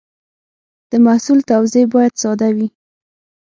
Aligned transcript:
د 0.89 0.91
محصول 1.05 1.39
توضیح 1.51 1.85
باید 1.93 2.13
ساده 2.23 2.49
وي. 2.55 2.67